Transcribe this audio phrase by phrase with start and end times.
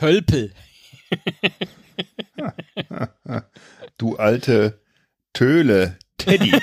[0.00, 0.54] Tölpel.
[3.98, 4.80] du alte
[5.34, 6.52] Töle, Teddy.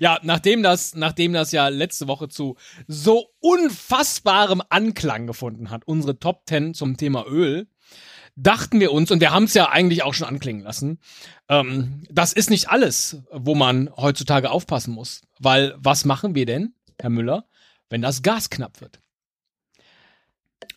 [0.00, 6.18] Ja, nachdem das, nachdem das ja letzte Woche zu so unfassbarem Anklang gefunden hat, unsere
[6.18, 7.68] Top 10 zum Thema Öl,
[8.34, 11.00] dachten wir uns, und wir haben es ja eigentlich auch schon anklingen lassen,
[11.50, 15.20] ähm, das ist nicht alles, wo man heutzutage aufpassen muss.
[15.38, 17.44] Weil was machen wir denn, Herr Müller,
[17.90, 19.02] wenn das Gas knapp wird?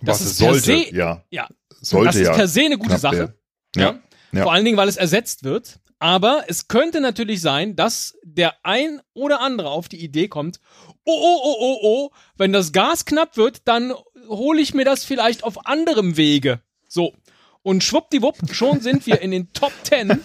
[0.02, 1.24] Das ist sollte, se, ja.
[1.30, 1.48] ja.
[1.82, 3.36] Sollte das ist ja per se eine gute Sache.
[3.76, 4.00] Ja.
[4.32, 4.44] ja.
[4.44, 5.80] Vor allen Dingen, weil es ersetzt wird.
[6.00, 10.60] Aber es könnte natürlich sein, dass der ein oder andere auf die Idee kommt,
[11.06, 13.94] oh, oh, oh, oh, oh, wenn das Gas knapp wird, dann
[14.28, 16.62] hole ich mir das vielleicht auf anderem Wege.
[16.88, 17.14] So.
[17.62, 20.20] Und schwuppdiwupp, schon sind wir in den Top 10.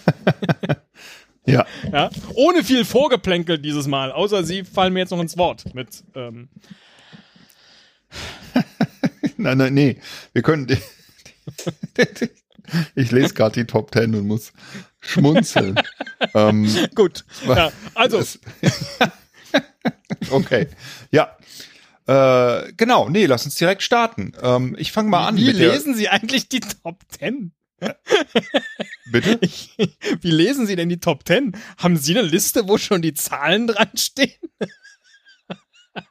[1.47, 1.67] ja.
[1.93, 2.11] ja.
[2.35, 6.05] Ohne viel Vorgeplänkel dieses Mal, außer sie fallen mir jetzt noch ins Wort mit.
[6.15, 6.49] Ähm
[9.39, 10.01] nein, nein, nee.
[10.33, 10.67] Wir können.
[12.97, 14.53] Ich lese gerade die Top Ten und muss
[14.99, 15.81] schmunzeln.
[16.35, 17.25] ähm, Gut.
[17.47, 18.21] Ja, also.
[20.31, 20.67] okay.
[21.13, 21.37] Ja.
[22.07, 24.33] Äh, genau, nee, lass uns direkt starten.
[24.43, 25.37] Ähm, ich fange mal an.
[25.37, 27.53] Wie lesen Sie eigentlich die Top Ten?
[29.13, 29.39] Bitte?
[29.43, 29.77] Ich,
[30.21, 31.57] wie lesen Sie denn die Top Ten?
[31.79, 34.33] Haben Sie eine Liste, wo schon die Zahlen dran stehen?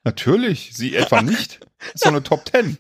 [0.04, 1.60] Natürlich, Sie etwa nicht.
[1.94, 2.78] So eine Top Ten.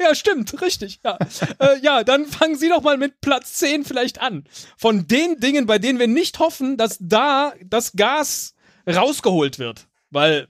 [0.00, 1.00] Ja, stimmt, richtig.
[1.04, 1.18] Ja.
[1.58, 4.44] äh, ja, dann fangen Sie doch mal mit Platz 10 vielleicht an.
[4.76, 8.54] Von den Dingen, bei denen wir nicht hoffen, dass da das Gas
[8.86, 9.88] rausgeholt wird.
[10.10, 10.48] Weil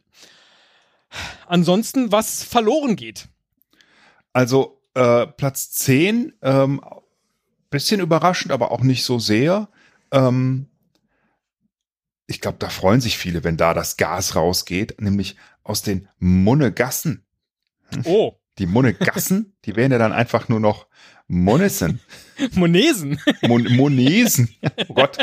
[1.47, 3.29] ansonsten was verloren geht.
[4.33, 6.81] Also äh, Platz 10, ähm,
[7.71, 9.69] bisschen überraschend, aber auch nicht so sehr.
[10.11, 10.69] Ähm,
[12.27, 17.25] ich glaube, da freuen sich viele, wenn da das Gas rausgeht, nämlich aus den Munnegassen.
[18.05, 18.35] Oh.
[18.59, 20.87] Die Monegassen, die wären ja dann einfach nur noch
[21.29, 22.01] Monesen.
[22.53, 23.19] Monesen.
[23.43, 24.49] Mon Monesen.
[24.89, 25.19] Oh Gott,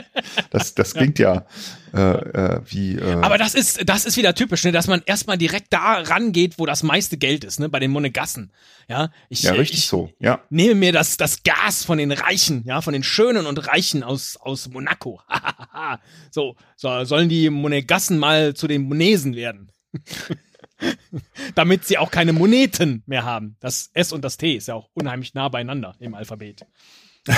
[0.49, 1.45] das, das klingt ja,
[1.94, 2.95] ja äh, äh, wie.
[2.95, 6.57] Äh Aber das ist, das ist wieder typisch, ne, dass man erstmal direkt da rangeht,
[6.57, 8.51] wo das meiste Geld ist, ne, bei den Monegassen.
[8.89, 10.11] Ja, ich, ja richtig ich so.
[10.19, 10.41] Ja.
[10.50, 14.38] nehme mir das, das Gas von den Reichen, ja, von den Schönen und Reichen aus,
[14.38, 15.21] aus Monaco.
[16.31, 19.71] so, so, sollen die Monegassen mal zu den Monesen werden.
[21.55, 23.55] Damit sie auch keine Moneten mehr haben.
[23.59, 26.66] Das S und das T ist ja auch unheimlich nah beieinander im Alphabet.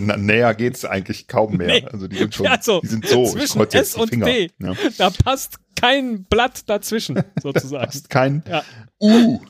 [0.00, 1.66] Näher geht es eigentlich kaum mehr.
[1.68, 1.86] Nee.
[1.90, 3.26] Also die sind schon, also, die sind so.
[3.26, 4.74] Zwischen S und T, ja.
[4.98, 7.86] da passt kein Blatt dazwischen, sozusagen.
[7.86, 8.62] passt kein ja.
[9.00, 9.40] U.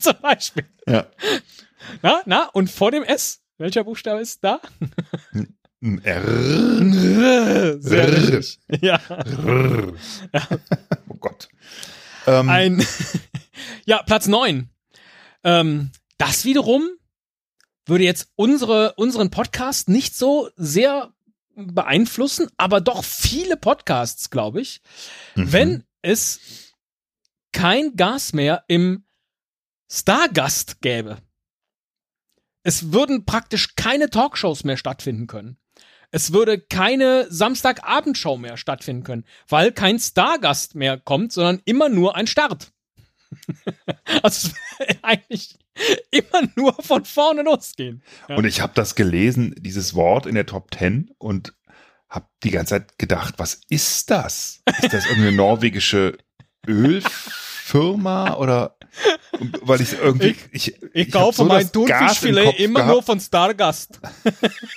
[0.00, 0.64] Zum Beispiel.
[0.86, 1.06] Ja.
[2.02, 4.60] Na, na, und vor dem S, welcher Buchstabe ist da?
[5.82, 7.80] R.
[7.80, 8.60] Sehr richtig.
[8.80, 9.00] Ja.
[9.08, 10.48] ja.
[11.08, 11.48] Oh Gott.
[12.26, 12.48] Ähm.
[12.48, 12.86] Ein,
[13.84, 14.70] ja, Platz neun.
[15.44, 16.88] Ähm, das wiederum
[17.86, 21.12] würde jetzt unsere, unseren Podcast nicht so sehr
[21.54, 24.80] beeinflussen, aber doch viele Podcasts, glaube ich,
[25.34, 25.52] mhm.
[25.52, 26.72] wenn es
[27.52, 29.04] kein Gas mehr im
[29.90, 31.18] Stargast gäbe.
[32.62, 35.58] Es würden praktisch keine Talkshows mehr stattfinden können.
[36.12, 42.14] Es würde keine Samstagabendshow mehr stattfinden können, weil kein Stargast mehr kommt, sondern immer nur
[42.14, 42.70] ein Start.
[44.22, 44.50] also
[45.02, 45.58] eigentlich
[46.10, 48.02] immer nur von vorne losgehen.
[48.28, 48.36] Ja.
[48.36, 51.54] Und ich habe das gelesen, dieses Wort in der Top Ten und
[52.10, 54.60] habe die ganze Zeit gedacht, was ist das?
[54.82, 56.18] Ist das irgendeine norwegische
[56.68, 58.76] Ölfirma oder
[59.62, 62.92] weil ich irgendwie ich, ich, ich kaufe so mein Thunfischfilet immer gehabt.
[62.92, 64.00] nur von Stargast.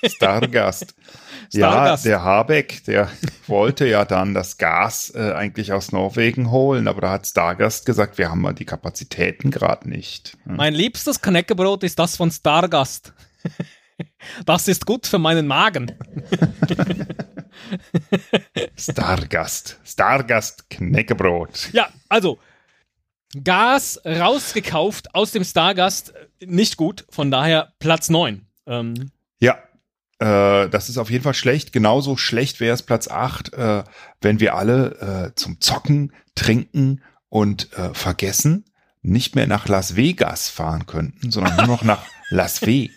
[0.04, 0.96] Stargast.
[1.52, 3.10] Ja, der Habeck, der
[3.48, 8.18] wollte ja dann das Gas äh, eigentlich aus Norwegen holen, aber da hat Stargast gesagt,
[8.18, 10.38] wir haben mal die Kapazitäten gerade nicht.
[10.46, 10.56] Hm.
[10.56, 13.14] Mein liebstes Knäckebrot ist das von Stargast.
[14.46, 15.94] Das ist gut für meinen Magen.
[18.76, 19.80] Stargast.
[19.86, 21.70] Stargast Knäckebrot.
[21.72, 22.40] Ja, also
[23.44, 28.46] Gas rausgekauft aus dem Stargast, nicht gut, von daher Platz 9.
[28.68, 29.58] Ähm, ja,
[30.20, 31.74] äh, das ist auf jeden Fall schlecht.
[31.74, 33.84] Genauso schlecht wäre es Platz 8, äh,
[34.22, 38.66] wenn wir alle äh, zum Zocken, Trinken und äh, Vergessen
[39.02, 42.90] nicht mehr nach Las Vegas fahren könnten, sondern nur noch nach Las Ve.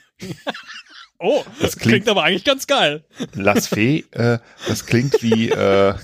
[1.18, 3.04] Oh, das klingt, klingt, aber eigentlich ganz geil.
[3.34, 4.38] Las Fe, äh,
[4.68, 5.94] das klingt wie, äh,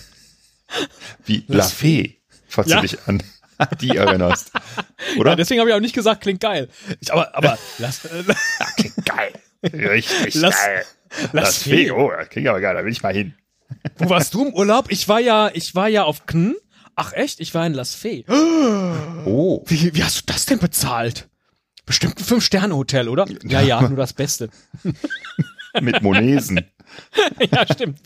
[1.25, 2.81] wie La Fee, falls ja.
[2.81, 3.23] du dich an
[3.81, 4.53] die erinnerst.
[5.19, 5.31] Oder?
[5.31, 6.69] Ja, deswegen habe ich auch nicht gesagt, klingt geil.
[7.01, 8.23] Ich, aber, aber, lass, äh,
[8.77, 9.33] klingt geil.
[9.63, 10.85] Richtig lass, geil.
[11.33, 11.91] Lass das Fee.
[11.91, 13.35] Oh, das klingt aber geil, da will ich mal hin.
[13.97, 14.91] Wo warst du im Urlaub?
[14.91, 16.55] Ich war ja, ich war ja auf Kn,
[16.97, 17.41] Ach echt?
[17.41, 18.25] Ich war in Las Fee.
[19.27, 19.65] Oh.
[19.67, 21.29] Wie, wie hast du das denn bezahlt?
[21.87, 23.27] Bestimmt ein Fünf-Sterne-Hotel, oder?
[23.45, 24.49] Ja, ja, nur das Beste.
[25.81, 26.65] Mit Monesen.
[27.51, 27.99] ja, stimmt.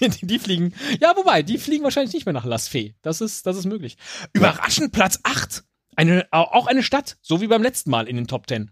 [0.00, 0.74] Die, die fliegen.
[1.00, 2.94] Ja, wobei, die fliegen wahrscheinlich nicht mehr nach Las Fee.
[3.02, 3.96] Das ist, das ist möglich.
[4.32, 5.62] Überraschend Platz 8.
[5.94, 8.70] Eine, auch eine Stadt, so wie beim letzten Mal in den Top 10.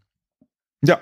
[0.83, 1.01] Ja.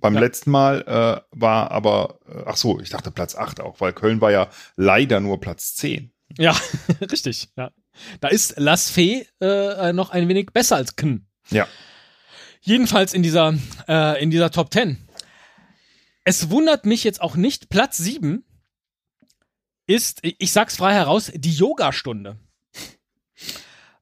[0.00, 0.20] Beim Ja.
[0.20, 4.20] letzten Mal äh, war aber, äh, ach so, ich dachte Platz 8 auch, weil Köln
[4.20, 6.12] war ja leider nur Platz 10.
[6.36, 6.54] Ja,
[7.10, 7.48] richtig.
[7.56, 7.70] Ja.
[8.20, 11.26] Da ist Las Fee äh, noch ein wenig besser als Kn.
[11.50, 11.66] Ja.
[12.60, 13.54] Jedenfalls in dieser,
[13.88, 14.98] äh, in dieser Top 10.
[16.24, 18.44] Es wundert mich jetzt auch nicht, Platz 7
[19.86, 22.38] ist, ich sag's frei heraus, die Yogastunde.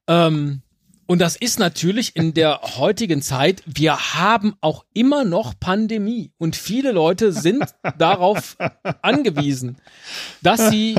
[0.08, 0.62] Ähm,
[1.06, 6.56] und das ist natürlich in der heutigen Zeit, wir haben auch immer noch Pandemie und
[6.56, 7.64] viele Leute sind
[7.98, 8.56] darauf
[9.02, 9.76] angewiesen,
[10.42, 10.96] dass sie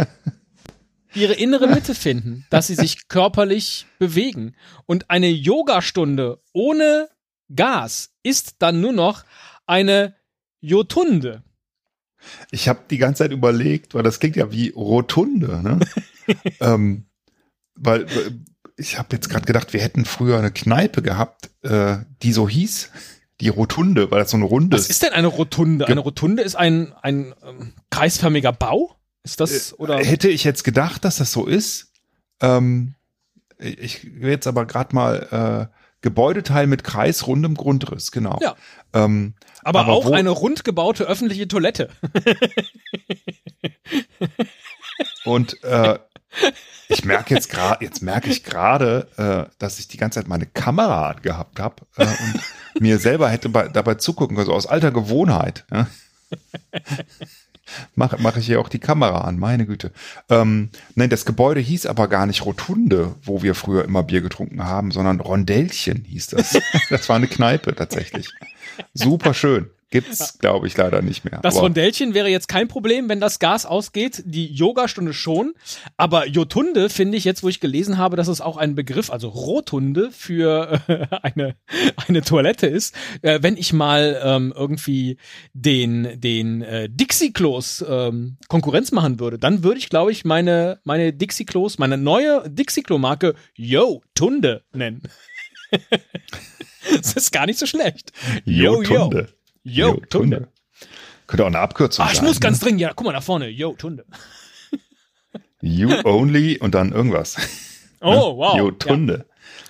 [1.13, 4.55] ihre innere Mitte finden, dass sie sich körperlich bewegen.
[4.85, 7.09] Und eine Yogastunde ohne
[7.55, 9.23] Gas ist dann nur noch
[9.65, 10.15] eine
[10.59, 11.43] Jotunde.
[12.51, 15.79] Ich habe die ganze Zeit überlegt, weil das klingt ja wie Rotunde, ne?
[16.59, 17.05] ähm,
[17.75, 18.31] weil äh,
[18.75, 22.91] ich habe jetzt gerade gedacht, wir hätten früher eine Kneipe gehabt, äh, die so hieß,
[23.39, 25.87] die Rotunde, weil das so eine Runde Was ist denn eine Rotunde?
[25.87, 28.95] Eine Rotunde ist ein, ein ähm, kreisförmiger Bau?
[29.23, 29.97] Ist das, oder?
[29.97, 31.91] Hätte ich jetzt gedacht, dass das so ist.
[32.41, 32.95] Ähm,
[33.59, 38.39] ich will jetzt aber gerade mal äh, Gebäudeteil mit kreisrundem Grundriss, genau.
[38.41, 38.55] Ja.
[38.93, 39.33] Ähm,
[39.63, 41.89] aber, aber auch eine rund gebaute öffentliche Toilette.
[45.25, 45.99] und äh,
[46.87, 50.45] ich merke jetzt gerade, jetzt merke ich gerade, äh, dass ich die ganze Zeit meine
[50.45, 54.91] Kamera gehabt habe äh, und mir selber hätte bei, dabei zugucken können, so aus alter
[54.91, 55.65] Gewohnheit.
[55.71, 55.87] Ja?
[57.95, 59.91] Mache mach ich hier auch die Kamera an, meine Güte.
[60.29, 64.63] Ähm, nein, das Gebäude hieß aber gar nicht Rotunde, wo wir früher immer Bier getrunken
[64.63, 66.57] haben, sondern Rondellchen hieß das.
[66.89, 68.29] Das war eine Kneipe tatsächlich.
[68.93, 69.69] Super schön.
[69.89, 71.39] Gibt's, glaube ich, leider nicht mehr.
[71.41, 74.21] Das Aber- Rondellchen wäre jetzt kein Problem, wenn das Gas ausgeht.
[74.25, 75.53] Die Yogastunde schon.
[75.95, 79.29] Aber Jotunde finde ich jetzt, wo ich gelesen habe, dass es auch ein Begriff, also
[79.29, 81.55] Rotunde für äh, eine,
[82.07, 82.95] eine Toilette ist.
[83.21, 85.17] Äh, wenn ich mal ähm, irgendwie
[85.53, 91.13] den, den äh, Dixie-Klos ähm, Konkurrenz machen würde, dann würde ich, glaube ich, meine, meine
[91.13, 95.03] Dixie-Klos, meine neue Dixie-Klo-Marke Yo Tunde nennen.
[96.91, 98.11] das ist gar nicht so schlecht.
[98.43, 99.09] Yo, yo.
[99.67, 99.71] Jotunde.
[99.71, 100.47] Yo, Tunde.
[101.27, 102.25] Könnte auch eine Abkürzung Ah, ich sein.
[102.25, 102.39] muss ne?
[102.41, 103.49] ganz dringend, ja, guck mal da vorne.
[103.49, 104.05] Yo, Tunde.
[105.61, 107.35] You only und dann irgendwas.
[108.01, 108.57] Oh, wow.
[108.57, 109.25] You Tunde.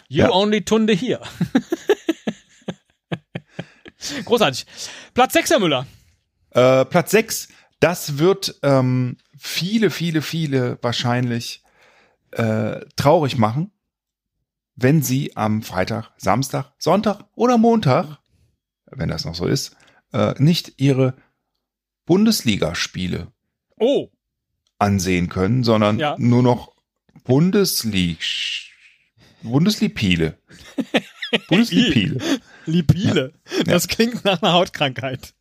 [0.08, 0.26] Ja.
[0.26, 0.36] You Ja.
[0.38, 1.22] only Tunde hier.
[4.26, 4.66] Großartig.
[5.14, 5.88] Platz 6, Herr Müller.
[6.52, 7.50] Äh, Platz 6,
[7.80, 11.64] das wird ähm, viele, viele, viele wahrscheinlich
[12.32, 13.72] äh, traurig machen,
[14.76, 18.20] wenn sie am Freitag, Samstag, Sonntag oder Montag,
[18.92, 19.76] wenn das noch so ist,
[20.14, 21.14] äh, nicht ihre
[22.06, 23.28] Bundesligaspiele
[23.80, 24.10] Oh,
[24.80, 26.16] ansehen können, sondern Ja.
[26.18, 26.74] nur noch
[27.24, 28.20] Bundesliga
[29.44, 30.38] Bundeslipile.
[31.48, 32.18] Bundeslipile.
[32.66, 33.34] Lipile.
[33.66, 35.34] Das klingt nach einer Hautkrankheit.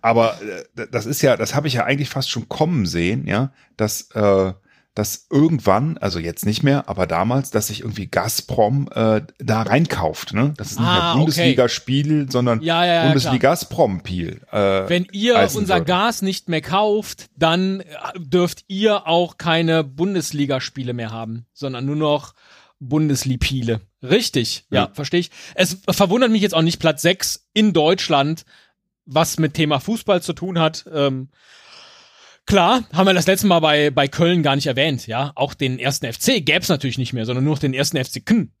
[0.00, 3.52] Aber äh, das ist ja, das habe ich ja eigentlich fast schon kommen sehen, ja,
[3.76, 4.52] dass äh,
[4.94, 10.34] dass irgendwann, also jetzt nicht mehr, aber damals, dass sich irgendwie Gazprom äh, da reinkauft,
[10.34, 10.52] ne?
[10.58, 11.18] Das ist nicht Ah, mehr okay.
[11.18, 14.42] Bundesligaspiel, sondern Ja, ja, ja, Bundesliga-Gazprom-Piel.
[14.52, 15.84] Äh, Wenn ihr unser würde.
[15.86, 17.84] Gas nicht mehr kauft, dann äh,
[18.18, 22.34] dürft ihr auch keine Bundesligaspiele mehr haben, sondern nur noch
[22.78, 23.80] Bundeslipile.
[24.02, 24.90] Richtig, ja, Ja.
[24.92, 25.30] verstehe ich.
[25.54, 28.44] Es verwundert mich jetzt auch nicht Platz 6 in Deutschland,
[29.06, 30.84] was mit Thema Fußball zu tun hat.
[30.92, 31.28] Ähm,
[32.46, 35.32] klar, haben wir das letzte Mal bei, bei Köln gar nicht erwähnt, ja.
[35.34, 38.24] Auch den ersten FC gäbe es natürlich nicht mehr, sondern nur noch den ersten FC
[38.24, 38.52] Köln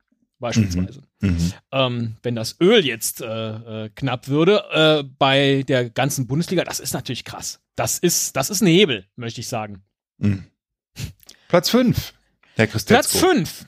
[0.42, 1.02] beispielsweise.
[1.20, 1.52] mhm.
[1.70, 6.80] Ähm, wenn das Öl jetzt äh, äh, knapp würde äh, bei der ganzen Bundesliga, das
[6.80, 7.60] ist natürlich krass.
[7.76, 9.84] Das ist, das ist ein Hebel, möchte ich sagen.
[10.18, 10.44] Mhm.
[11.48, 12.12] Platz 5,
[12.56, 13.18] Herr Platz Christetzko.
[13.18, 13.66] 5.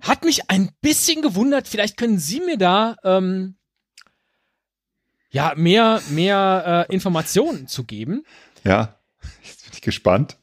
[0.00, 3.56] Hat mich ein bisschen gewundert, vielleicht können Sie mir da ähm,
[5.36, 8.24] ja mehr, mehr äh, Informationen zu geben.
[8.64, 8.98] Ja,
[9.44, 10.38] jetzt bin ich gespannt.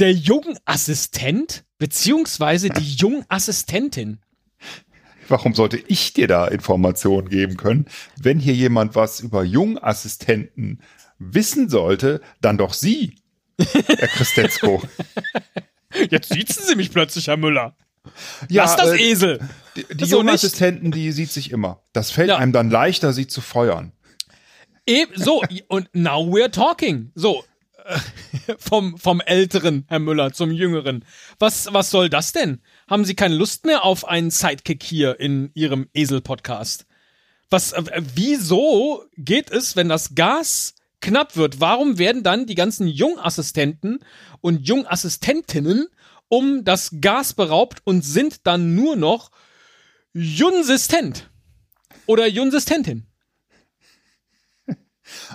[0.00, 4.18] Der Jungassistent beziehungsweise die Jungassistentin.
[5.28, 7.86] Warum sollte ich dir da Informationen geben können?
[8.20, 10.82] Wenn hier jemand was über Jungassistenten
[11.18, 13.14] wissen sollte, dann doch Sie,
[13.58, 14.82] Herr Christetzko.
[16.10, 17.76] Jetzt sitzen Sie mich plötzlich, Herr Müller.
[18.48, 19.40] Ja, Lass das äh, Esel.
[19.76, 20.04] Die, die.
[20.04, 21.82] Jungassistenten, die sieht sich immer.
[21.92, 22.36] Das fällt Ja.
[22.36, 23.92] einem dann leichter, sie zu feuern.
[24.86, 27.10] Eben, so, und now we're talking.
[27.14, 27.42] So,
[27.84, 27.98] äh,
[28.58, 31.04] vom, vom älteren Herr Müller zum jüngeren.
[31.38, 32.60] Was, was soll das denn?
[32.88, 36.86] Haben Sie keine Lust mehr auf einen Sidekick hier in Ihrem Esel-Podcast?
[37.50, 37.82] Was, äh,
[38.14, 41.60] wieso geht es, wenn das Gas knapp wird?
[41.60, 44.00] Warum werden dann die ganzen Jungassistenten
[44.42, 45.86] und Jungassistentinnen
[46.34, 49.30] um das Gas beraubt und sind dann nur noch
[50.12, 51.30] Junsistent?
[52.06, 53.06] Oder Junsistentin?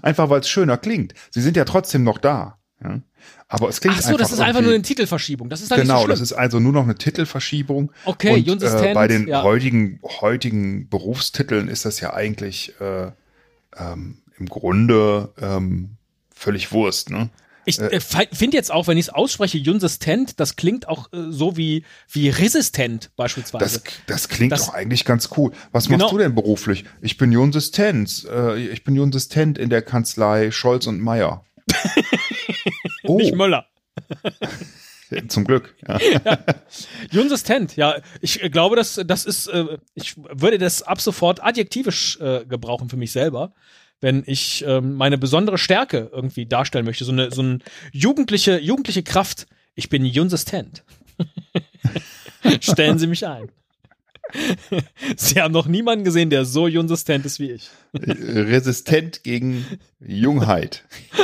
[0.01, 1.13] Einfach weil es schöner klingt.
[1.31, 2.59] Sie sind ja trotzdem noch da.
[2.83, 3.01] Ja?
[3.47, 5.49] Aber es klingt Ach so, das ist einfach nur eine Titelverschiebung.
[5.49, 7.91] Das ist dann genau, so das ist also nur noch eine Titelverschiebung.
[8.05, 9.43] Okay, und, Junsistent, äh, bei den ja.
[9.43, 13.11] heutigen, heutigen Berufstiteln ist das ja eigentlich äh,
[13.75, 15.97] ähm, im Grunde ähm,
[16.33, 17.09] völlig Wurst.
[17.09, 17.29] Ne?
[17.65, 21.57] Ich äh, finde jetzt auch, wenn ich es ausspreche, Junsistent, das klingt auch äh, so
[21.57, 23.81] wie, wie resistent beispielsweise.
[23.81, 25.51] Das, das klingt Das- doch eigentlich ganz cool.
[25.71, 25.99] Was Genau.
[26.05, 26.85] machst du denn beruflich?
[27.01, 28.25] Ich bin Junsistent.
[28.29, 31.45] Äh, ich bin Junsistent in der Kanzlei Scholz und Meier.
[33.03, 33.67] oh, Nicht Möller.
[35.27, 35.75] zum Glück.
[35.87, 35.99] Ja.
[37.11, 37.95] Junsistent, ja.
[38.21, 42.89] Ich äh, glaube, das, das ist, äh, ich würde das ab sofort adjektivisch äh, gebrauchen
[42.89, 43.53] für mich selber,
[44.01, 47.03] wenn ich ähm, meine besondere Stärke irgendwie darstellen möchte.
[47.05, 47.59] So eine, so eine
[47.91, 49.47] jugendliche, jugendliche Kraft.
[49.75, 50.83] Ich bin Junsistent.
[52.61, 53.49] Stellen Sie mich ein.
[55.17, 57.69] Sie haben noch niemanden gesehen, der so junsistent ist wie ich.
[57.93, 59.65] Resistent gegen
[59.99, 60.83] Jungheit.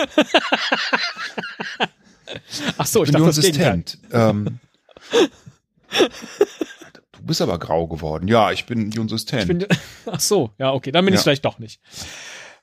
[2.77, 3.45] Ach so, ich Ich bin dachte das.
[3.45, 3.97] Junsistent.
[4.11, 4.59] Ähm,
[7.11, 8.27] du bist aber grau geworden.
[8.27, 9.43] Ja, ich bin Junsistent.
[9.43, 9.65] Ich bin,
[10.07, 11.23] ach so, ja, okay, dann bin ich Ja.
[11.23, 11.79] vielleicht doch nicht.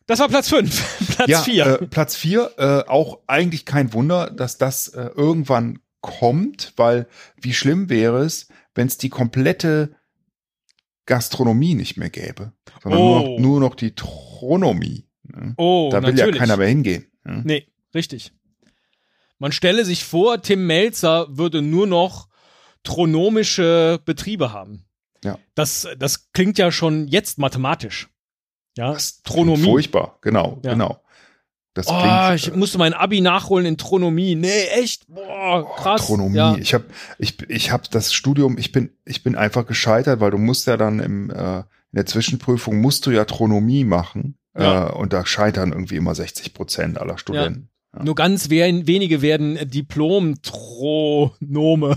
[0.07, 1.07] Das war Platz 5.
[1.17, 1.67] Platz ja, 4.
[1.67, 7.07] Äh, Platz vier, äh, auch eigentlich kein Wunder, dass das äh, irgendwann kommt, weil
[7.41, 9.95] wie schlimm wäre es, wenn es die komplette
[11.07, 13.29] Gastronomie nicht mehr gäbe, sondern nur, Oh.
[13.29, 15.09] noch, nur noch die Tronomie.
[15.25, 15.55] Ne?
[15.57, 16.35] oh, da will natürlich.
[16.35, 17.07] ja keiner mehr hingehen.
[17.25, 17.43] Ne?
[17.45, 18.33] Nee, richtig.
[19.39, 22.29] Man stelle sich vor, Tim Melzer würde nur noch
[22.85, 24.85] tronomische Betriebe haben.
[25.25, 25.39] Ja.
[25.55, 28.09] Das, das klingt ja schon jetzt mathematisch.
[28.77, 29.63] Ja, Das Tronomie.
[29.65, 30.73] Furchtbar, genau, Ja.
[30.73, 30.99] genau.
[31.75, 34.35] Das Oh, klingt, ich musste mein Abi nachholen in Tronomie.
[34.35, 35.07] Nee, echt?
[35.09, 36.03] Boah, Oh, krass.
[36.03, 36.37] Astronomie.
[36.37, 36.55] Ja.
[36.57, 36.85] Ich habe
[37.19, 40.77] ich, ich hab das Studium, ich bin, ich bin einfach gescheitert, weil du musst ja
[40.77, 41.65] dann im, äh, in
[41.95, 44.37] der Zwischenprüfung musst du ja Tronomie machen.
[44.57, 44.89] Ja.
[44.89, 47.71] Äh, und da scheitern irgendwie immer 60 Prozent aller Studenten.
[47.97, 48.03] Ja.
[48.05, 51.97] Nur ganz wen wenige werden Diplom-Tronome.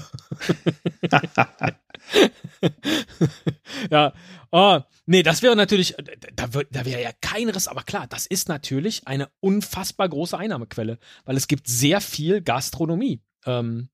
[3.91, 4.13] ja,
[4.51, 5.95] oh, nee, das wäre natürlich,
[6.33, 10.37] da, wär- da wäre ja kein Riss, aber klar, das ist natürlich eine unfassbar große
[10.37, 13.21] Einnahmequelle, weil es gibt sehr viel Gastronomie.
[13.45, 13.89] Ähm,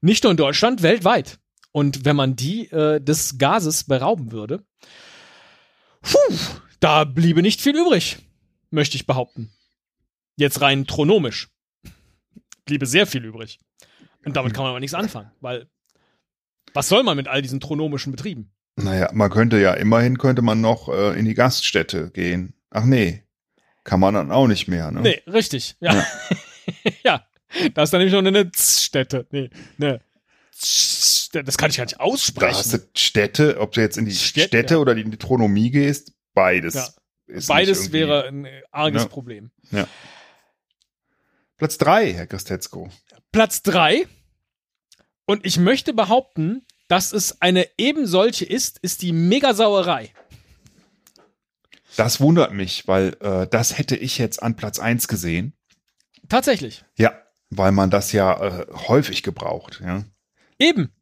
[0.00, 1.38] nicht nur in Deutschland, weltweit.
[1.72, 4.64] Und wenn man die äh, des Gases berauben würde,
[6.00, 6.34] puh,
[6.80, 8.18] da bliebe nicht viel übrig,
[8.70, 9.52] möchte ich behaupten.
[10.36, 11.48] Jetzt rein tronomisch.
[12.64, 13.58] Bliebe sehr viel übrig.
[14.24, 15.68] Und damit kann man aber nichts anfangen, weil
[16.74, 18.52] was soll man mit all diesen tronomischen Betrieben?
[18.82, 22.54] Naja, man könnte ja, immerhin könnte man noch äh, in die Gaststätte gehen.
[22.70, 23.24] Ach nee,
[23.84, 24.90] kann man dann auch nicht mehr.
[24.90, 25.00] Ne?
[25.00, 25.76] Nee, richtig.
[25.80, 26.06] Ja.
[27.02, 27.24] Ja.
[27.72, 29.26] Da ist dann nämlich noch eine Z-Stätte.
[29.30, 30.02] Nee, ne.
[31.32, 32.70] Das kann ich gar nicht Da hast aussprechen.
[32.72, 34.80] du Städte, ob du jetzt in die Städte, Städte ja.
[34.80, 36.74] oder die Tronomie gehst, beides.
[36.74, 36.88] Ja.
[37.46, 39.08] Beides wäre ein arges Ja.
[39.08, 39.50] Problem.
[41.56, 42.90] Platz drei, Herr Christetzko.
[43.32, 44.06] Platz drei
[45.24, 50.12] Und ich möchte behaupten, dass es eine eben solche ist, ist die Megasauerei.
[51.96, 55.52] Das wundert mich, weil äh, das hätte ich jetzt an Platz eins gesehen.
[56.28, 56.84] Tatsächlich.
[56.96, 57.12] Ja,
[57.50, 59.80] weil man das ja äh, häufig gebraucht.
[59.84, 60.04] Ja.
[60.58, 60.92] Eben.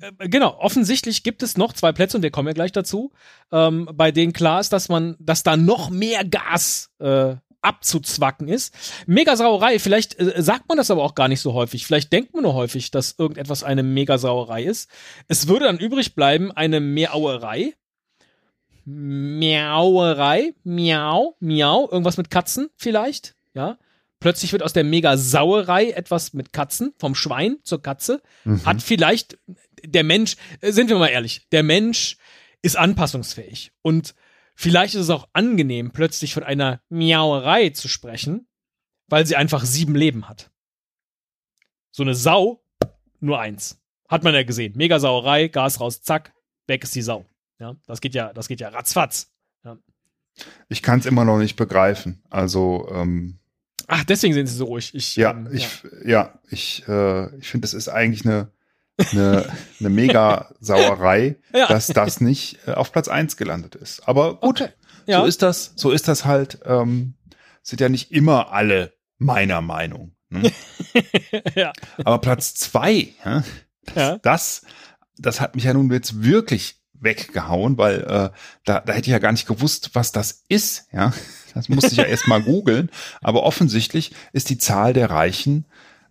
[0.00, 3.12] Äh, Genau, offensichtlich gibt es noch zwei Plätze und wir kommen ja gleich dazu,
[3.52, 8.74] ähm, bei denen klar ist, dass man, dass da noch mehr Gas äh, abzuzwacken ist.
[9.06, 11.86] Megasauerei, vielleicht äh, sagt man das aber auch gar nicht so häufig.
[11.86, 14.90] Vielleicht denkt man nur häufig, dass irgendetwas eine Megasauerei ist.
[15.28, 17.74] Es würde dann übrig bleiben eine Meauerei.
[18.86, 23.78] Miauerei, miau, miau, irgendwas mit Katzen vielleicht, ja.
[24.20, 28.22] Plötzlich wird aus der Megasauerei etwas mit Katzen, vom Schwein zur Katze.
[28.44, 28.64] Mhm.
[28.64, 29.38] Hat vielleicht
[29.84, 32.16] der Mensch, äh, sind wir mal ehrlich, der Mensch
[32.62, 33.72] ist anpassungsfähig.
[33.82, 34.14] Und
[34.54, 38.46] vielleicht ist es auch angenehm, plötzlich von einer Miauerei zu sprechen,
[39.08, 40.50] weil sie einfach sieben Leben hat.
[41.90, 42.64] So eine Sau,
[43.20, 43.80] nur eins.
[44.08, 44.76] Hat man ja gesehen.
[44.76, 46.34] Megasauerei, Gas raus, zack,
[46.66, 47.24] weg ist die Sau.
[47.58, 49.30] Ja, das geht ja, das geht ja ratzfatz.
[50.68, 52.22] Ich kann es immer noch nicht begreifen.
[52.30, 53.38] Also ähm,
[53.86, 54.94] Ach, deswegen sind sie so ruhig.
[54.94, 58.50] Ich, ja, ähm, ich ja, ich äh, ich finde, das ist eigentlich eine
[58.98, 59.46] eine,
[59.80, 61.66] eine mega Sauerei, Ja.
[61.68, 64.06] dass das nicht äh, auf Platz eins gelandet ist.
[64.08, 64.70] Aber gut, Okay.
[65.06, 65.20] Ja.
[65.20, 65.72] so ist das.
[65.76, 66.60] So ist das halt.
[66.64, 67.14] Ähm,
[67.62, 70.14] sind ja nicht immer alle meiner Meinung.
[70.30, 70.50] Ne?
[71.54, 71.72] ja.
[72.04, 73.42] Aber Platz zwei, ja,
[73.94, 74.18] Ja.
[74.18, 74.62] das,
[75.18, 78.30] das hat mich ja nun jetzt wirklich weggehauen, weil äh,
[78.64, 80.86] da, da hätte ich ja gar nicht gewusst, was das ist.
[80.92, 81.12] Ja,
[81.54, 82.90] das musste ich ja erst mal googeln.
[83.20, 85.66] Aber offensichtlich ist die Zahl der Reichen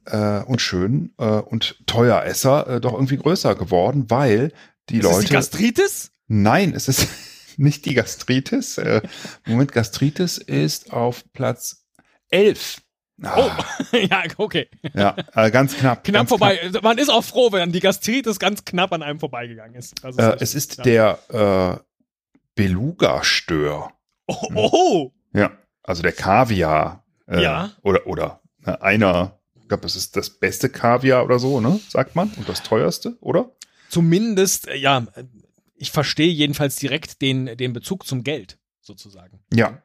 [0.05, 4.51] äh, und Schönen äh, und Teueresser äh, doch irgendwie größer geworden, weil
[4.89, 5.25] die Ist Leute.
[5.27, 6.11] die Gastritis?
[6.27, 7.07] Nein, es ist
[7.57, 8.77] nicht die Gastritis.
[8.77, 9.01] Äh,
[9.45, 11.85] Moment, Gastritis ist auf Platz
[12.29, 12.77] 11.
[13.23, 13.65] Oh, Ah,
[13.97, 14.67] ja, okay.
[14.95, 16.03] Ja, äh, ganz knapp.
[16.03, 16.59] Knapp ganz vorbei.
[16.81, 19.93] Man ist auch froh, wenn die Gastritis ganz knapp an einem vorbeigegangen ist.
[20.03, 20.83] Das Äh, es ist ja.
[21.29, 21.83] der äh,
[22.55, 23.91] Beluga-Stör.
[24.27, 25.11] Oh, oh.
[25.33, 25.51] Ja,
[25.83, 27.05] also der Kaviar.
[27.27, 27.71] Äh, Ja.
[27.83, 31.79] Oder, oder äh, einer, ich glaube, es ist das beste Kaviar oder so, ne?
[31.89, 32.29] Sagt man.
[32.35, 33.51] Und das teuerste, oder?
[33.89, 35.07] Zumindest, äh, ja,
[35.75, 39.39] ich verstehe jedenfalls direkt den, den Bezug zum Geld, sozusagen.
[39.53, 39.81] Ja,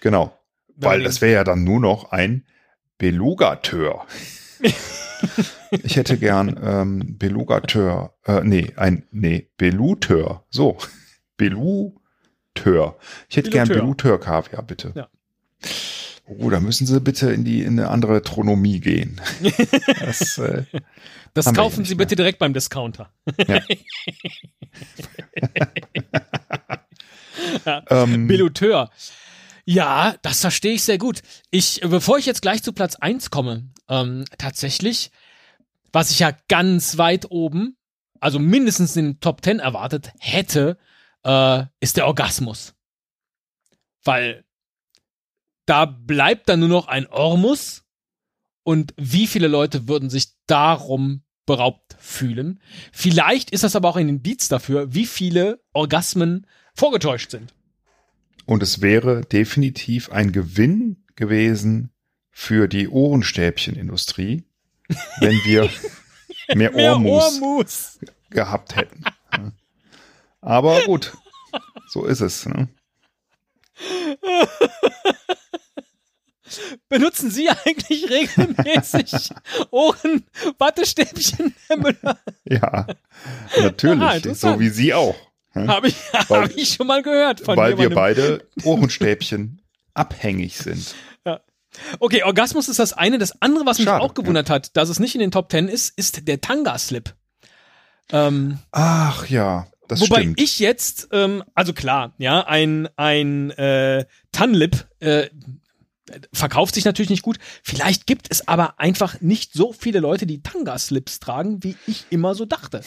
[0.00, 0.38] genau.
[0.76, 2.44] Weil man das wäre ja dann nur noch ein
[2.98, 4.06] Belugateur.
[5.82, 10.44] ich hätte gern ähm, Belugateur, äh, nee, ein, nee, Beluteur.
[10.50, 10.76] So,
[11.38, 12.98] Beluteur.
[13.30, 14.18] Ich hätte gern Beluteur.
[14.18, 14.92] Beluteur-Kaviar, bitte.
[14.94, 15.08] Ja.
[16.26, 19.20] Oh, da müssen Sie bitte in die in eine andere Tronomie gehen.
[20.00, 20.64] Das, äh,
[21.34, 22.06] Das kaufen Sie mehr.
[22.06, 23.10] bitte direkt beim Discounter.
[27.90, 28.90] ähm, Beluteur.
[29.64, 31.22] Ja, das verstehe ich sehr gut.
[31.50, 35.10] Ich, bevor ich jetzt gleich zu Platz 1 komme, ähm, tatsächlich,
[35.92, 37.76] was ich ja ganz weit oben,
[38.20, 40.78] also mindestens in den Top 10 erwartet hätte,
[41.24, 42.74] äh, ist der Orgasmus.
[44.04, 44.44] Weil
[45.66, 47.82] da bleibt dann nur noch ein Ormus
[48.62, 52.60] und wie viele Leute würden sich darum beraubt fühlen?
[52.92, 57.52] Vielleicht ist das aber auch ein Indiz dafür, wie viele Orgasmen vorgetäuscht sind.
[58.46, 61.90] Und es wäre definitiv ein Gewinn gewesen
[62.30, 64.44] für die Ohrenstäbchenindustrie,
[65.20, 65.68] wenn wir
[66.54, 67.98] mehr, Mehr Ohrmus Ohrmus.
[68.30, 69.02] gehabt hätten.
[70.40, 71.16] Aber gut,
[71.88, 72.46] so ist es.
[72.46, 72.68] Ne?
[76.88, 79.30] Benutzen Sie eigentlich regelmäßig
[79.70, 82.18] Ohren-Wattestäbchen, Herr Müller?
[82.44, 82.86] Ja,
[83.60, 84.54] natürlich, interessant.
[84.54, 85.16] so wie Sie auch.
[85.54, 85.66] Ja?
[85.68, 85.96] Habe ich,
[86.28, 89.60] Weil- hab ich schon mal gehört von Weil wir beide Ohrenstäbchen
[89.94, 90.94] abhängig sind.
[91.98, 93.18] Okay, Orgasmus ist das eine.
[93.18, 95.68] Das andere, was mich Schade, auch gewundert hat, dass es nicht in den Top Ten
[95.68, 97.14] ist, ist der Tanga-Slip.
[98.12, 100.40] Ähm, Ach ja, das wobei stimmt.
[100.40, 105.26] ich jetzt, ähm, also klar, ja, ein, ein äh, Tanlip äh,
[106.32, 107.38] verkauft sich natürlich nicht gut.
[107.62, 112.34] Vielleicht gibt es aber einfach nicht so viele Leute, die Tanga-Slips tragen, wie ich immer
[112.34, 112.82] so dachte.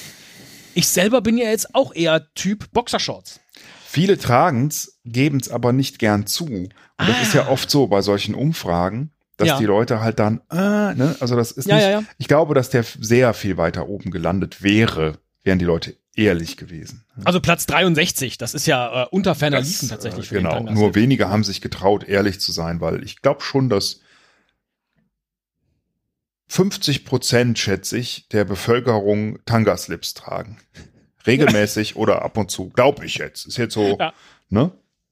[0.74, 3.40] Ich selber bin ja jetzt auch eher Typ Boxershorts.
[3.86, 6.46] Viele tragen's, geben's aber nicht gern zu.
[6.46, 9.52] Und das ist ja oft so bei solchen Umfragen, dass Ah.
[9.54, 9.58] Ja.
[9.58, 10.56] die Leute halt dann, äh,
[10.94, 12.04] ne, also das ist Ja, nicht, ja.
[12.18, 17.04] ich glaube, dass der sehr viel weiter oben gelandet wäre, wären die Leute ehrlich gewesen.
[17.26, 20.32] Also Platz 63, das ist ja äh, unter ferner Liefen tatsächlich.
[20.32, 24.02] äh, Genau, nur wenige haben sich getraut, ehrlich zu sein, weil ich glaube schon, dass
[26.50, 30.58] 50 Prozent, schätze ich, der Bevölkerung Tangaslips tragen.
[31.28, 33.46] Regelmäßig oder ab und zu, glaube ich jetzt.
[33.46, 34.14] Ist jetzt so, Ja.
[34.50, 34.72] ne?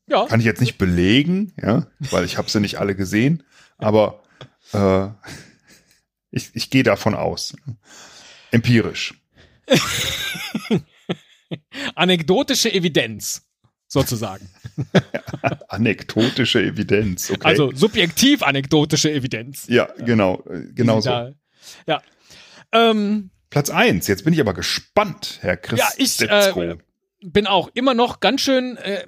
[0.10, 3.44] Ja, Kann ich jetzt nicht belegen, ja, weil ich habe sie nicht alle gesehen,
[3.78, 4.24] aber
[4.72, 5.10] äh,
[6.32, 7.54] ich, ich gehe davon aus.
[8.52, 9.22] Empirisch.
[11.96, 13.44] anekdotische Evidenz,
[13.88, 14.50] sozusagen.
[15.68, 17.42] Anekdotische Evidenz, okay.
[17.44, 19.68] Also subjektiv anekdotische Evidenz.
[19.68, 21.34] ja, genau, äh, genau so.
[21.88, 22.02] Ja.
[22.72, 24.08] Ähm, Platz eins.
[24.08, 25.80] Jetzt bin ich aber gespannt, Herr Chris.
[25.80, 26.76] Ja, ich, äh,
[27.22, 28.78] bin auch immer noch ganz schön.
[28.78, 29.06] Äh,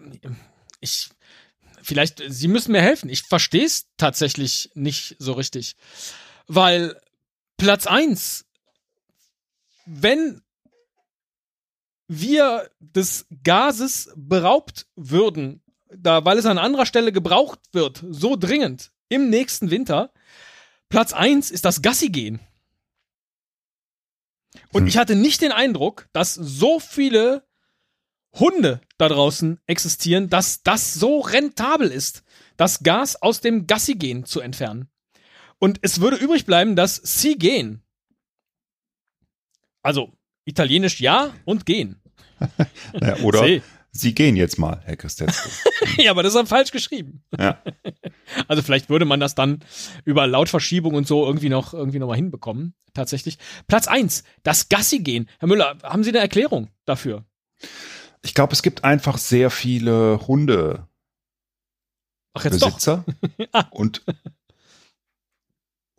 [0.80, 1.10] ich
[1.82, 3.10] vielleicht, Sie müssen mir helfen.
[3.10, 5.76] Ich verstehe es tatsächlich nicht so richtig,
[6.48, 6.96] weil
[7.58, 8.46] Platz eins,
[9.86, 10.42] wenn
[12.10, 15.62] wir des Gases beraubt würden,
[15.96, 20.12] da weil es an anderer Stelle gebraucht wird, so dringend im nächsten Winter,
[20.90, 22.40] Platz eins ist das Gassi gehen.
[24.74, 24.88] Und Hm.
[24.88, 27.48] ich hatte nicht den Eindruck, dass so viele
[28.34, 32.24] Hunde da draußen existieren, dass das so rentabel ist,
[32.58, 34.90] das Gas aus dem Gassi gehen zu entfernen.
[35.60, 37.84] Und es würde übrig bleiben, das Sie gehen.
[39.84, 40.12] Also
[40.50, 42.02] italienisch ja und gehen.
[43.02, 43.62] Ja, oder See.
[43.92, 45.50] Sie gehen jetzt mal, Herr Chris Detzko.
[45.98, 47.24] ja, aber das ist dann falsch geschrieben.
[47.38, 47.62] ja.
[48.48, 49.60] Also vielleicht würde man das dann
[50.06, 52.76] über Lautverschiebung und so irgendwie noch irgendwie noch mal hinbekommen.
[52.94, 53.40] Tatsächlich.
[53.68, 55.28] Platz eins, das Gassi gehen.
[55.40, 57.26] Herr Müller, haben Sie eine Erklärung dafür?
[58.22, 60.88] Ich glaube, es gibt einfach sehr viele Hundebesitzer
[62.34, 63.04] Ach jetzt doch.
[63.52, 63.66] Ah.
[63.72, 64.04] und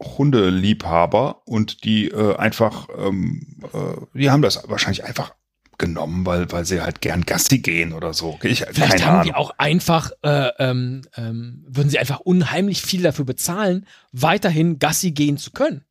[0.00, 5.34] Hundeliebhaber und die äh, einfach, ähm, äh, die haben das wahrscheinlich einfach
[5.80, 8.38] genommen, weil, weil sie halt gern Gassi gehen oder so.
[8.42, 9.24] Ich, Vielleicht haben Ahnung.
[9.24, 15.10] die auch einfach, äh, ähm, ähm, würden sie einfach unheimlich viel dafür bezahlen, weiterhin Gassi
[15.10, 15.84] gehen zu können.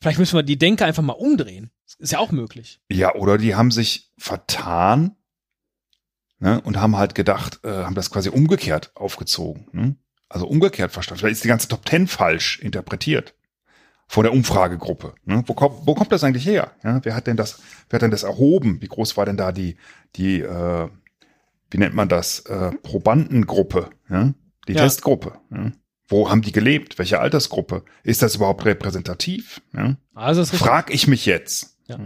[0.00, 1.70] Vielleicht müssen wir die Denke einfach mal umdrehen.
[1.98, 2.80] Ist ja auch möglich.
[2.90, 5.16] Ja, oder die haben sich vertan
[6.38, 9.66] ne, und haben halt gedacht, äh, haben das quasi umgekehrt aufgezogen.
[9.72, 9.96] Ne?
[10.30, 11.20] Also umgekehrt verstanden.
[11.20, 13.34] Vielleicht ist die ganze Top Ten falsch interpretiert
[14.06, 15.14] vor der Umfragegruppe.
[15.24, 15.44] Ne?
[15.46, 16.72] Wo, kommt, wo kommt das eigentlich her?
[16.82, 18.80] Ja, wer hat denn das, wer hat denn das erhoben?
[18.80, 19.76] Wie groß war denn da die,
[20.16, 20.88] die, äh,
[21.70, 24.32] wie nennt man das, äh, Probandengruppe, ja?
[24.66, 24.82] die ja.
[24.82, 25.34] Testgruppe?
[25.50, 25.70] Ja?
[26.08, 26.98] Wo haben die gelebt?
[26.98, 27.84] Welche Altersgruppe?
[28.02, 29.62] Ist das überhaupt repräsentativ?
[29.72, 29.96] Ja?
[30.12, 31.76] Also Frag ich mich jetzt.
[31.86, 32.00] Ja.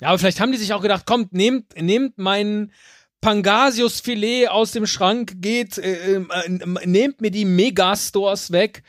[0.00, 2.70] ja, aber vielleicht haben die sich auch gedacht, kommt, nehmt, nehmt meinen
[3.20, 6.48] Pangasius-Filet aus dem Schrank, geht, äh, äh,
[6.84, 8.82] nehmt mir die Megastores weg.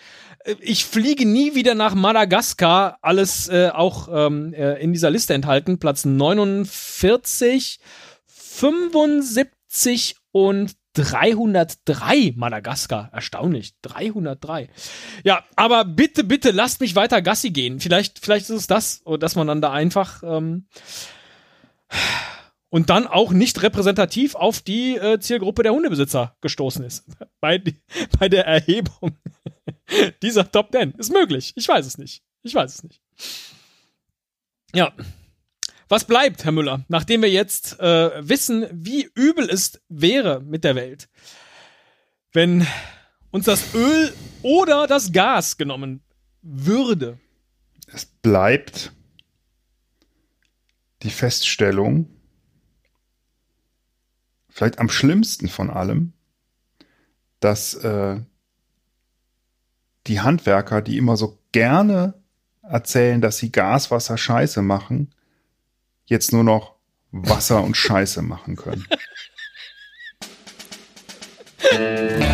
[0.60, 2.98] Ich fliege nie wieder nach Madagaskar.
[3.02, 5.78] Alles äh, auch ähm, äh, in dieser Liste enthalten.
[5.78, 7.80] Platz 49,
[8.26, 13.10] 75 und 303 Madagaskar.
[13.14, 13.74] Erstaunlich.
[13.82, 14.70] 303.
[15.24, 17.80] Ja, aber bitte, bitte lasst mich weiter Gassi gehen.
[17.80, 20.66] Vielleicht, vielleicht ist es das, dass man dann da einfach ähm,
[22.72, 27.06] und dann auch nicht repräsentativ auf die äh, Zielgruppe der Hundebesitzer gestoßen ist.
[27.42, 27.62] Bei,
[28.20, 29.18] bei der Erhebung
[30.24, 30.94] dieser Top 10.
[30.94, 31.54] Ist möglich.
[31.56, 32.24] Ich weiß es nicht.
[32.42, 33.02] Ich weiß es nicht.
[34.74, 34.94] Ja.
[35.90, 40.76] Was bleibt, Herr Müller, nachdem wir jetzt äh, wissen, wie übel es wäre mit der
[40.76, 41.10] Welt,
[42.32, 42.66] wenn
[43.32, 46.02] uns das Öl oder das Gas genommen
[46.42, 47.20] würde?
[47.88, 48.94] Es bleibt
[51.04, 52.21] die Feststellung,
[54.52, 56.14] vielleicht am schlimmsten von allem,
[57.40, 58.20] dass äh,
[60.08, 62.14] die Handwerker, die immer so gerne
[62.62, 65.14] erzählen, dass sie Gas, Wasser, Scheiße machen,
[66.06, 66.76] jetzt nur noch
[67.12, 68.86] Wasser und Scheiße machen können.